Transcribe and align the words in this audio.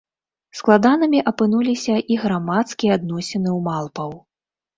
Складанымі 0.61 1.19
апынуліся 1.31 1.95
і 2.15 2.17
грамадскія 2.23 2.91
адносіны 2.97 3.49
ў 3.57 3.69
малпаў. 3.71 4.11